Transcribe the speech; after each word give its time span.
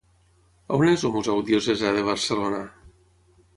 On 0.77 0.85
és 0.91 1.03
el 1.09 1.13
Museu 1.17 1.43
Diocesà 1.51 1.93
de 1.99 2.03
Barcelona? 2.11 2.65